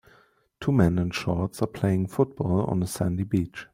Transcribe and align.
Two 0.59 0.71
men 0.71 0.97
in 0.97 1.11
shorts 1.11 1.61
are 1.61 1.67
playing 1.67 2.07
football 2.07 2.61
on 2.63 2.81
a 2.81 2.87
sandy 2.87 3.21
beach 3.23 3.67